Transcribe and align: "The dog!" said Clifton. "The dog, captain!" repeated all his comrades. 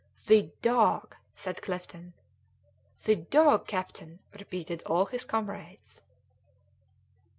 "The 0.25 0.49
dog!" 0.63 1.15
said 1.35 1.61
Clifton. 1.61 2.13
"The 3.05 3.15
dog, 3.17 3.67
captain!" 3.67 4.17
repeated 4.33 4.81
all 4.87 5.05
his 5.05 5.25
comrades. 5.25 6.01